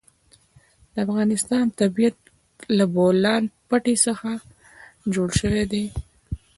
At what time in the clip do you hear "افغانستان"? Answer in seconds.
1.05-1.65